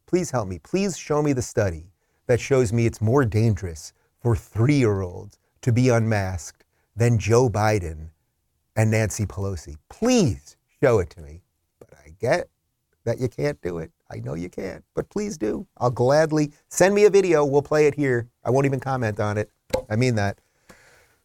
[0.07, 0.59] Please help me.
[0.59, 1.87] Please show me the study
[2.27, 6.65] that shows me it's more dangerous for three year olds to be unmasked
[6.95, 8.11] than Joe Biden
[8.77, 9.77] and Nancy Pelosi.
[9.89, 11.44] Please show it to me.
[12.25, 13.91] That you can't do it.
[14.11, 15.67] I know you can't, but please do.
[15.77, 17.45] I'll gladly send me a video.
[17.45, 18.29] We'll play it here.
[18.45, 19.51] I won't even comment on it.
[19.91, 20.39] I mean that.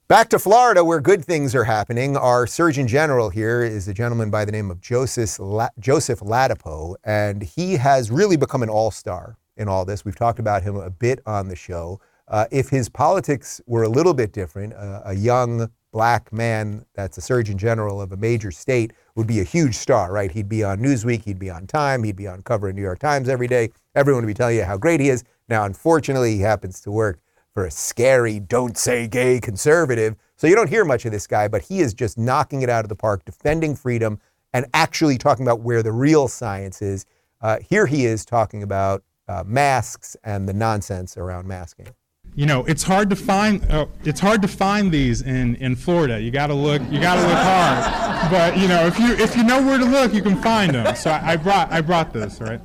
[0.10, 2.18] Back to Florida, where good things are happening.
[2.18, 6.96] Our Surgeon General here is a gentleman by the name of Joseph, La- Joseph Ladapo,
[7.04, 10.04] and he has really become an all star in all this.
[10.04, 12.02] We've talked about him a bit on the show.
[12.28, 17.18] Uh, if his politics were a little bit different, uh, a young black man that's
[17.18, 20.32] a Surgeon General of a major state would be a huge star, right?
[20.32, 23.00] He'd be on Newsweek, he'd be on Time, he'd be on cover of New York
[23.00, 23.70] Times every day.
[23.94, 25.26] Everyone would be telling you how great he is.
[25.50, 27.20] Now, unfortunately, he happens to work
[27.54, 30.16] for a scary, don't say gay conservative.
[30.38, 32.86] So you don't hear much of this guy, but he is just knocking it out
[32.86, 34.22] of the park, defending freedom,
[34.54, 37.06] and actually talking about where the real science is.
[37.42, 41.88] Uh, here he is talking about uh, masks and the nonsense around masking
[42.36, 43.70] you know, it's hard to find.
[43.70, 46.22] Uh, it's hard to find these in, in Florida.
[46.22, 46.82] You got to look.
[46.90, 48.32] You got to look hard.
[48.32, 50.96] But you know, if you if you know where to look, you can find them.
[50.96, 52.62] So I, I brought I brought this right.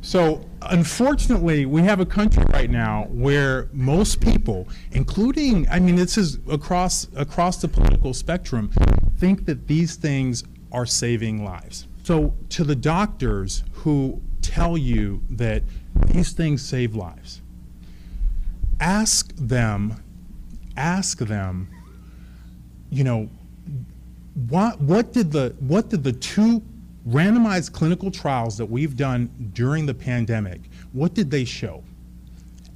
[0.00, 6.16] So unfortunately, we have a country right now where most people, including I mean, this
[6.16, 8.70] is across across the political spectrum,
[9.18, 11.88] think that these things are saving lives.
[12.02, 15.62] So to the doctors who tell you that
[16.06, 17.39] these things save lives
[18.80, 20.02] ask them,
[20.76, 21.68] ask them,
[22.90, 23.28] you know,
[24.48, 26.62] what, what, did the, what did the two
[27.06, 30.62] randomized clinical trials that we've done during the pandemic,
[30.92, 31.82] what did they show?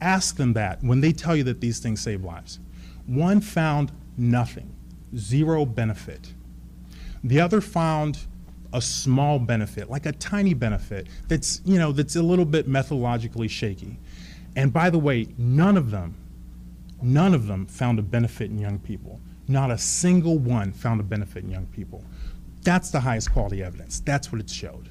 [0.01, 2.59] Ask them that when they tell you that these things save lives.
[3.07, 4.75] One found nothing,
[5.17, 6.33] zero benefit.
[7.23, 8.19] The other found
[8.73, 13.49] a small benefit, like a tiny benefit that's, you know, that's a little bit methodologically
[13.49, 13.99] shaky.
[14.57, 16.15] And by the way, none of them,
[17.03, 19.21] none of them found a benefit in young people.
[19.49, 22.05] Not a single one found a benefit in young people.
[22.63, 24.01] That's the highest quality evidence.
[24.01, 24.89] That's what it showed.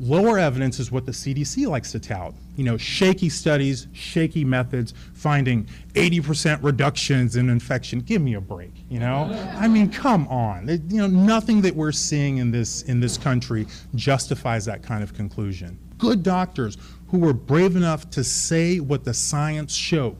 [0.00, 2.34] Lower evidence is what the CDC likes to tout.
[2.56, 8.00] You know, shaky studies, shaky methods, finding 80% reductions in infection.
[8.00, 9.24] Give me a break, you know?
[9.56, 10.66] I mean, come on.
[10.88, 15.14] You know, nothing that we're seeing in this in this country justifies that kind of
[15.14, 15.78] conclusion.
[15.98, 16.76] Good doctors
[17.14, 20.16] who were brave enough to say what the science showed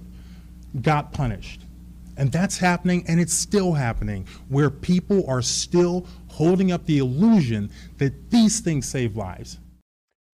[0.81, 1.63] got punished.
[2.17, 7.69] And that's happening, and it's still happening, where people are still holding up the illusion
[7.99, 9.59] that these things save lives.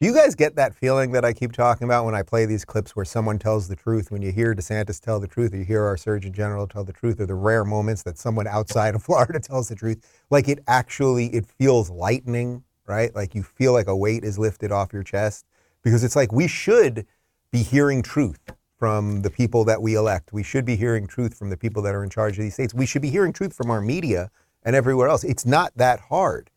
[0.03, 2.67] Do you guys get that feeling that I keep talking about when I play these
[2.67, 4.11] clips where someone tells the truth?
[4.11, 6.93] When you hear DeSantis tell the truth, or you hear our Surgeon General tell the
[6.93, 10.59] truth, or the rare moments that someone outside of Florida tells the truth, like it
[10.69, 13.15] actually it feels lightening, right?
[13.15, 15.47] Like you feel like a weight is lifted off your chest
[15.83, 17.07] because it's like we should
[17.51, 20.33] be hearing truth from the people that we elect.
[20.33, 22.73] We should be hearing truth from the people that are in charge of these states.
[22.73, 24.31] We should be hearing truth from our media
[24.63, 25.25] and everywhere else.
[25.25, 26.51] It's not that hard.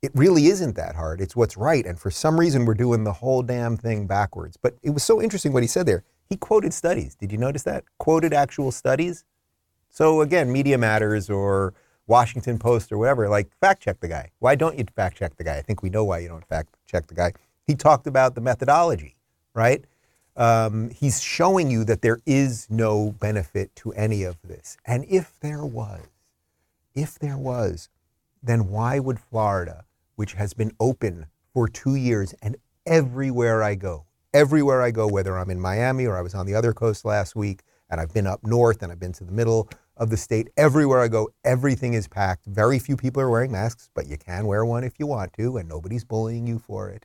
[0.00, 1.20] It really isn't that hard.
[1.20, 1.84] It's what's right.
[1.84, 4.56] And for some reason, we're doing the whole damn thing backwards.
[4.56, 6.04] But it was so interesting what he said there.
[6.28, 7.14] He quoted studies.
[7.14, 7.84] Did you notice that?
[7.98, 9.24] Quoted actual studies.
[9.90, 11.74] So again, Media Matters or
[12.06, 14.30] Washington Post or whatever, like fact check the guy.
[14.38, 15.56] Why don't you fact check the guy?
[15.56, 17.32] I think we know why you don't fact check the guy.
[17.68, 19.16] He talked about the methodology,
[19.54, 19.84] right?
[20.36, 24.78] Um, he's showing you that there is no benefit to any of this.
[24.86, 26.06] And if there was,
[26.94, 27.90] if there was,
[28.42, 29.84] then why would Florida,
[30.16, 35.38] which has been open for two years and everywhere I go, everywhere I go, whether
[35.38, 38.26] I'm in Miami or I was on the other coast last week and I've been
[38.26, 40.48] up north and I've been to the middle of the state.
[40.56, 42.46] Everywhere I go, everything is packed.
[42.46, 45.58] Very few people are wearing masks, but you can wear one if you want to,
[45.58, 47.04] and nobody's bullying you for it.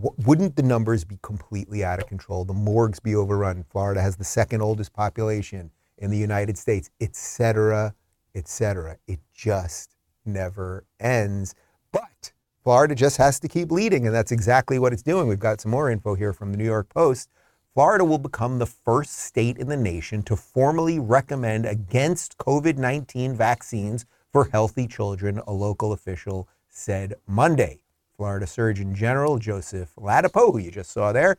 [0.00, 2.44] W- wouldn't the numbers be completely out of control?
[2.44, 3.64] The morgues be overrun.
[3.68, 7.94] Florida has the second oldest population in the United States, et cetera,
[8.34, 8.96] et cetera.
[9.08, 11.56] It just never ends.
[11.90, 12.32] But
[12.62, 15.26] Florida just has to keep leading, and that's exactly what it's doing.
[15.26, 17.28] We've got some more info here from the New York Post.
[17.74, 23.34] Florida will become the first state in the nation to formally recommend against COVID 19
[23.34, 27.82] vaccines for healthy children, a local official said Monday.
[28.18, 31.36] Florida Surgeon General Joseph Ladapo, who you just saw there,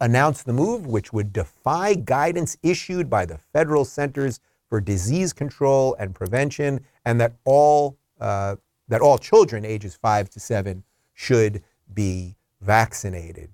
[0.00, 5.96] announced the move, which would defy guidance issued by the Federal Centers for Disease Control
[5.98, 8.54] and Prevention, and that all uh,
[8.86, 13.50] that all children ages five to seven should be vaccinated.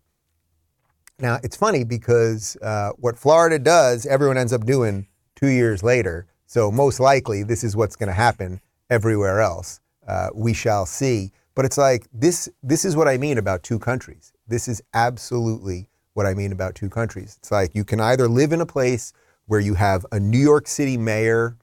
[1.18, 6.26] Now, it's funny because uh, what Florida does, everyone ends up doing two years later.
[6.44, 9.80] So, most likely, this is what's going to happen everywhere else.
[10.06, 11.32] Uh, we shall see.
[11.54, 14.32] But it's like this, this is what I mean about two countries.
[14.46, 17.36] This is absolutely what I mean about two countries.
[17.38, 19.12] It's like you can either live in a place
[19.46, 21.56] where you have a New York City mayor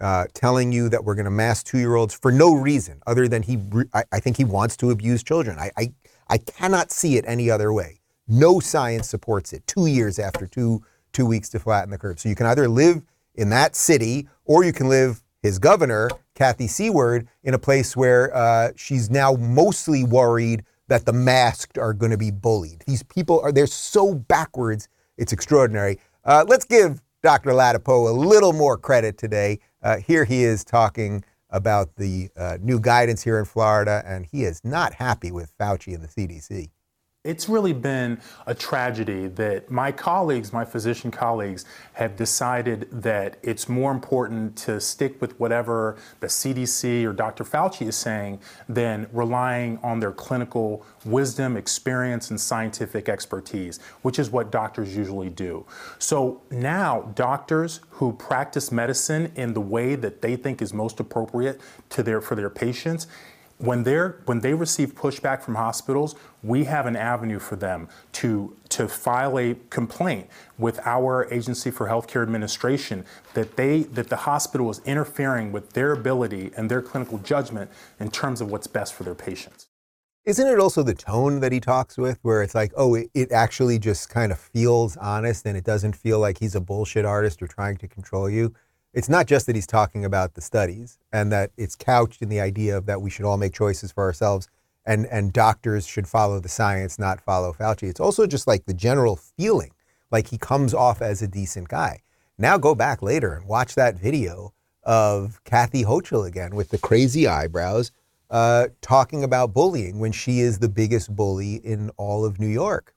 [0.00, 3.28] uh, telling you that we're going to mask two year olds for no reason other
[3.28, 3.58] than he,
[3.94, 5.58] I, I, think he wants to abuse children.
[5.58, 5.92] I, I,
[6.28, 8.00] I cannot see it any other way.
[8.28, 9.66] No science supports it.
[9.66, 10.82] Two years after two
[11.16, 12.20] two weeks to flatten the curve.
[12.20, 13.00] So you can either live
[13.34, 18.34] in that city or you can live his governor, Kathy Seward, in a place where
[18.36, 22.84] uh, she's now mostly worried that the masked are going to be bullied.
[22.86, 24.88] These people are they're so backwards.
[25.16, 25.98] It's extraordinary.
[26.24, 27.50] Uh, let's give Dr.
[27.50, 29.58] Ladapo a little more credit today.
[29.82, 34.44] Uh, here he is talking about the uh, new guidance here in Florida, and he
[34.44, 36.68] is not happy with Fauci and the CDC.
[37.26, 43.68] It's really been a tragedy that my colleagues, my physician colleagues, have decided that it's
[43.68, 47.42] more important to stick with whatever the CDC or Dr.
[47.42, 54.30] Fauci is saying than relying on their clinical wisdom, experience, and scientific expertise, which is
[54.30, 55.66] what doctors usually do.
[55.98, 61.60] So now, doctors who practice medicine in the way that they think is most appropriate
[61.90, 63.08] to their, for their patients
[63.58, 68.54] when they're when they receive pushback from hospitals, we have an avenue for them to
[68.70, 74.70] to file a complaint with our agency for healthcare administration that they that the hospital
[74.70, 79.04] is interfering with their ability and their clinical judgment in terms of what's best for
[79.04, 79.66] their patients.
[80.26, 83.30] Isn't it also the tone that he talks with, where it's like, oh, it, it
[83.30, 87.40] actually just kind of feels honest and it doesn't feel like he's a bullshit artist
[87.40, 88.52] or trying to control you?
[88.96, 92.40] It's not just that he's talking about the studies and that it's couched in the
[92.40, 94.48] idea of that we should all make choices for ourselves
[94.86, 97.90] and, and doctors should follow the science, not follow Fauci.
[97.90, 99.72] It's also just like the general feeling,
[100.10, 102.00] like he comes off as a decent guy.
[102.38, 107.26] Now go back later and watch that video of Kathy Hochul again with the crazy
[107.26, 107.92] eyebrows
[108.30, 112.94] uh, talking about bullying when she is the biggest bully in all of New York.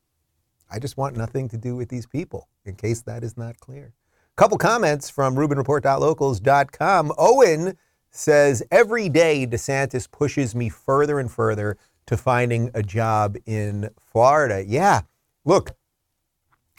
[0.71, 3.93] I just want nothing to do with these people, in case that is not clear.
[4.39, 7.11] Couple comments from RubinReport.locals.com.
[7.17, 7.77] Owen
[8.09, 14.63] says, Every day DeSantis pushes me further and further to finding a job in Florida.
[14.65, 15.01] Yeah,
[15.43, 15.71] look,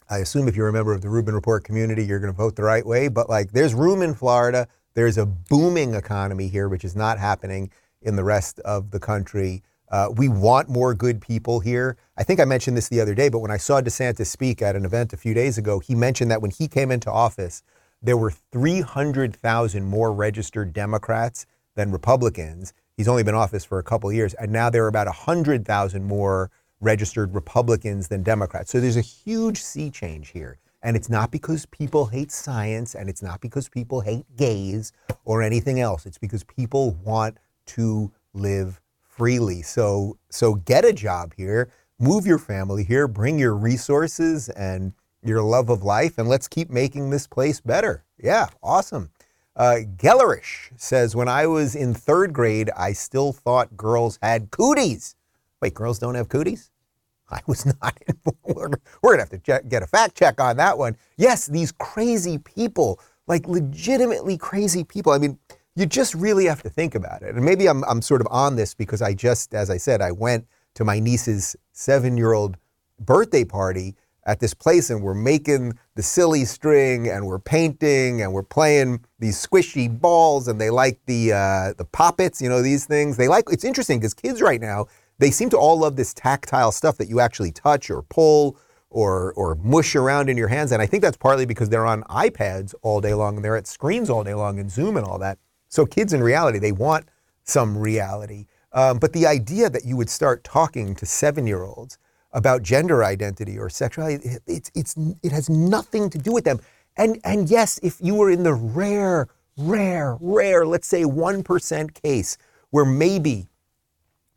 [0.08, 2.56] I assume if you're a member of the Rubin Report community, you're going to vote
[2.56, 4.66] the right way, but like there's room in Florida.
[4.94, 7.70] There's a booming economy here, which is not happening
[8.00, 9.62] in the rest of the country.
[9.90, 11.96] Uh, we want more good people here.
[12.16, 14.76] I think I mentioned this the other day, but when I saw DeSantis speak at
[14.76, 17.62] an event a few days ago, he mentioned that when he came into office,
[18.00, 22.72] there were 300,000 more registered Democrats than Republicans.
[22.96, 26.04] He's only been in office for a couple years, and now there are about 100,000
[26.04, 26.50] more
[26.80, 28.70] registered Republicans than Democrats.
[28.70, 30.58] So there's a huge sea change here.
[30.82, 34.92] And it's not because people hate science, and it's not because people hate gays
[35.26, 36.06] or anything else.
[36.06, 38.80] It's because people want to live
[39.20, 39.60] freely.
[39.60, 45.42] So so get a job here, move your family here, bring your resources and your
[45.42, 48.02] love of life, and let's keep making this place better.
[48.18, 49.10] Yeah, awesome.
[49.54, 55.16] Uh, Gellerish says, when I was in third grade, I still thought girls had cooties.
[55.60, 56.70] Wait, girls don't have cooties?
[57.30, 57.98] I was not.
[58.44, 58.70] we're,
[59.02, 60.96] we're going to have to check, get a fact check on that one.
[61.18, 65.12] Yes, these crazy people, like legitimately crazy people.
[65.12, 65.38] I mean,
[65.80, 67.34] you just really have to think about it.
[67.34, 70.12] And maybe I'm, I'm sort of on this because I just, as I said, I
[70.12, 72.56] went to my niece's seven year old
[72.98, 78.32] birthday party at this place and we're making the silly string and we're painting and
[78.32, 82.84] we're playing these squishy balls and they like the uh, the poppets, you know, these
[82.84, 83.16] things.
[83.16, 84.86] They like it's interesting because kids right now,
[85.18, 88.58] they seem to all love this tactile stuff that you actually touch or pull
[88.90, 90.72] or or mush around in your hands.
[90.72, 93.66] And I think that's partly because they're on iPads all day long and they're at
[93.66, 95.38] screens all day long and Zoom and all that.
[95.70, 97.08] So kids in reality, they want
[97.44, 98.46] some reality.
[98.72, 101.96] Um, but the idea that you would start talking to seven-year-olds
[102.32, 106.60] about gender identity or sexuality, it, it's it's it has nothing to do with them.
[106.96, 111.94] And and yes, if you were in the rare, rare, rare, let's say one percent
[112.02, 112.36] case
[112.70, 113.48] where maybe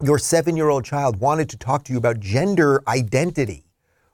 [0.03, 3.63] your seven-year-old child wanted to talk to you about gender identity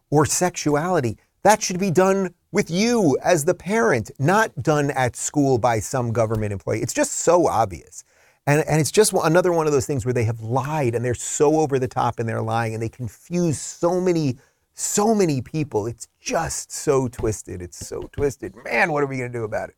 [0.10, 5.58] or sexuality, that should be done with you as the parent, not done at school
[5.58, 6.82] by some government employee.
[6.82, 8.04] It's just so obvious.
[8.48, 11.14] And, and it's just another one of those things where they have lied and they're
[11.14, 14.38] so over the top in their lying and they confuse so many,
[14.74, 15.86] so many people.
[15.86, 17.62] It's just so twisted.
[17.62, 18.56] It's so twisted.
[18.64, 19.76] Man, what are we going to do about it?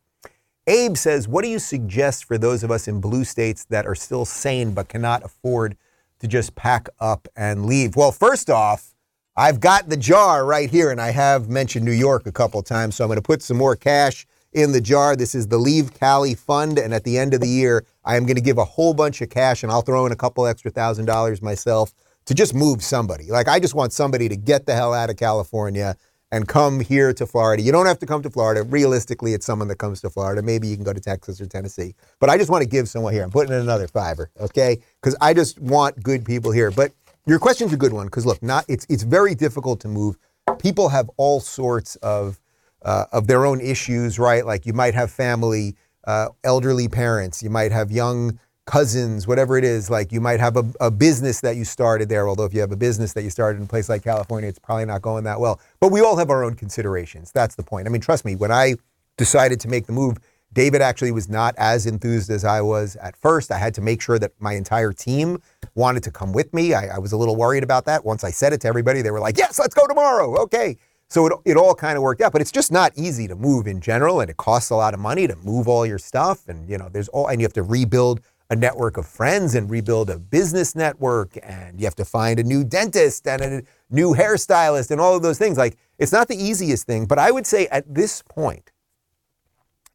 [0.66, 3.96] Abe says, What do you suggest for those of us in blue states that are
[3.96, 5.76] still sane but cannot afford
[6.20, 7.96] to just pack up and leave?
[7.96, 8.91] Well, first off,
[9.34, 12.96] I've got the jar right here, and I have mentioned New York a couple times,
[12.96, 15.16] so I'm going to put some more cash in the jar.
[15.16, 18.26] This is the Leave Cali Fund, and at the end of the year, I am
[18.26, 20.70] going to give a whole bunch of cash, and I'll throw in a couple extra
[20.70, 21.94] thousand dollars myself
[22.26, 23.30] to just move somebody.
[23.30, 25.96] Like, I just want somebody to get the hell out of California
[26.30, 27.62] and come here to Florida.
[27.62, 28.64] You don't have to come to Florida.
[28.64, 30.42] Realistically, it's someone that comes to Florida.
[30.42, 31.94] Maybe you can go to Texas or Tennessee.
[32.20, 33.22] But I just want to give someone here.
[33.22, 34.78] I'm putting in another fiver, okay?
[35.00, 36.70] Because I just want good people here.
[36.70, 36.92] But
[37.26, 40.16] your question's a good one because look, not it's it's very difficult to move.
[40.58, 42.40] People have all sorts of
[42.82, 44.44] uh, of their own issues, right?
[44.44, 49.64] Like you might have family, uh, elderly parents, you might have young cousins, whatever it
[49.64, 49.90] is.
[49.90, 52.28] Like you might have a, a business that you started there.
[52.28, 54.58] Although if you have a business that you started in a place like California, it's
[54.58, 55.60] probably not going that well.
[55.80, 57.30] But we all have our own considerations.
[57.32, 57.86] That's the point.
[57.86, 58.74] I mean, trust me, when I
[59.16, 60.18] decided to make the move,
[60.52, 63.50] David actually was not as enthused as I was at first.
[63.50, 65.40] I had to make sure that my entire team
[65.74, 66.74] wanted to come with me.
[66.74, 68.04] I, I, was a little worried about that.
[68.04, 70.36] Once I said it to everybody, they were like, yes, let's go tomorrow.
[70.42, 70.76] Okay.
[71.08, 73.66] So it, it all kind of worked out, but it's just not easy to move
[73.66, 74.20] in general.
[74.20, 76.48] And it costs a lot of money to move all your stuff.
[76.48, 79.70] And, you know, there's all, and you have to rebuild a network of friends and
[79.70, 81.38] rebuild a business network.
[81.42, 85.22] And you have to find a new dentist and a new hairstylist and all of
[85.22, 85.56] those things.
[85.56, 88.71] Like it's not the easiest thing, but I would say at this point,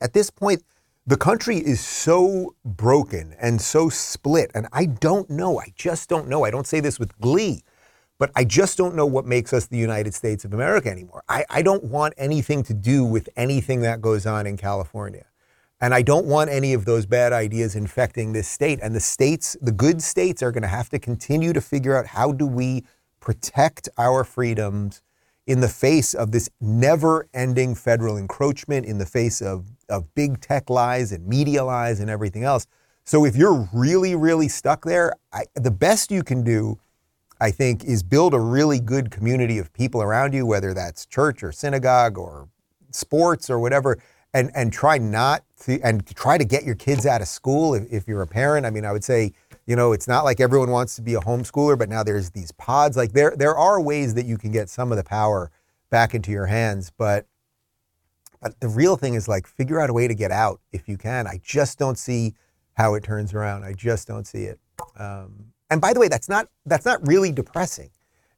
[0.01, 0.63] at this point,
[1.05, 4.51] the country is so broken and so split.
[4.53, 5.59] And I don't know.
[5.59, 6.43] I just don't know.
[6.43, 7.61] I don't say this with glee,
[8.19, 11.23] but I just don't know what makes us the United States of America anymore.
[11.29, 15.25] I, I don't want anything to do with anything that goes on in California.
[15.79, 18.79] And I don't want any of those bad ideas infecting this state.
[18.81, 22.07] And the states, the good states, are going to have to continue to figure out
[22.07, 22.83] how do we
[23.19, 25.01] protect our freedoms
[25.47, 30.41] in the face of this never ending federal encroachment, in the face of, of big
[30.41, 32.67] tech lies and media lies and everything else.
[33.05, 36.77] So if you're really, really stuck there, I, the best you can do,
[37.39, 41.41] I think, is build a really good community of people around you, whether that's church
[41.41, 42.49] or synagogue or
[42.91, 43.97] sports or whatever,
[44.33, 47.85] and, and try not to, and try to get your kids out of school if,
[47.89, 48.65] if you're a parent.
[48.65, 49.31] I mean, I would say,
[49.67, 52.51] you know, it's not like everyone wants to be a homeschooler, but now there's these
[52.53, 52.95] pods.
[52.95, 55.51] Like there, there are ways that you can get some of the power
[55.89, 56.91] back into your hands.
[56.97, 57.27] But,
[58.41, 60.97] but the real thing is like figure out a way to get out if you
[60.97, 61.27] can.
[61.27, 62.33] I just don't see
[62.73, 63.65] how it turns around.
[63.65, 64.59] I just don't see it.
[64.97, 67.89] Um, and by the way, that's not that's not really depressing.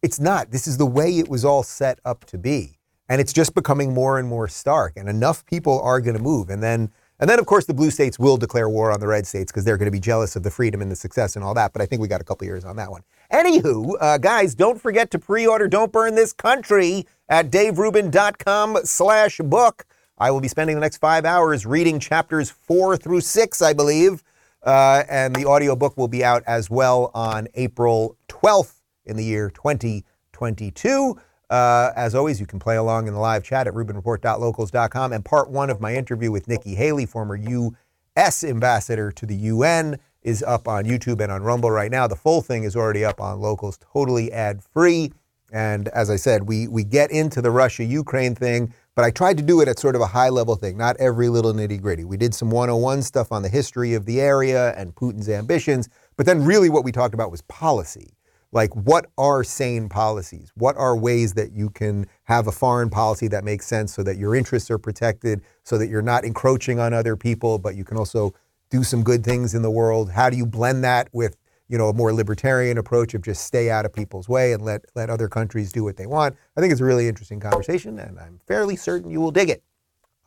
[0.02, 0.50] It's not.
[0.50, 3.94] This is the way it was all set up to be, and it's just becoming
[3.94, 4.94] more and more stark.
[4.96, 7.91] And enough people are going to move, and then and then, of course, the blue
[7.91, 10.43] states will declare war on the red states because they're going to be jealous of
[10.43, 11.74] the freedom and the success and all that.
[11.74, 13.01] But I think we got a couple years on that one.
[13.32, 19.86] Anywho, uh, guys, don't forget to pre-order Don't Burn This Country at daverubin.com slash book.
[20.17, 24.24] I will be spending the next five hours reading chapters four through six, I believe.
[24.63, 29.49] Uh, and the audiobook will be out as well on April 12th in the year
[29.49, 31.17] 2022.
[31.50, 35.14] Uh, as always, you can play along in the live chat at RubinReport.locals.com.
[35.14, 38.43] And part one of my interview with Nikki Haley, former U.S.
[38.43, 42.06] ambassador to the UN, is up on YouTube and on Rumble right now.
[42.08, 45.12] The full thing is already up on Locals, totally ad free.
[45.52, 49.38] And as I said, we we get into the Russia Ukraine thing, but I tried
[49.38, 52.06] to do it at sort of a high level thing, not every little nitty gritty.
[52.06, 56.28] We did some 101 stuff on the history of the area and Putin's ambitions, but
[56.28, 58.14] then really what we talked about was policy
[58.52, 60.52] like what are sane policies?
[60.56, 64.18] What are ways that you can have a foreign policy that makes sense so that
[64.18, 67.97] your interests are protected, so that you're not encroaching on other people, but you can
[67.97, 68.34] also
[68.70, 70.12] do some good things in the world?
[70.12, 71.36] How do you blend that with,
[71.68, 74.82] you know, a more libertarian approach of just stay out of people's way and let
[74.95, 76.36] let other countries do what they want?
[76.58, 79.64] I think it's a really interesting conversation and I'm fairly certain you will dig it.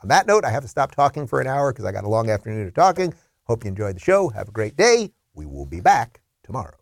[0.02, 2.08] On that note, I have to stop talking for an hour because I got a
[2.08, 3.14] long afternoon of talking.
[3.44, 4.28] Hope you enjoyed the show.
[4.30, 5.10] Have a great day.
[5.34, 6.81] We will be back tomorrow.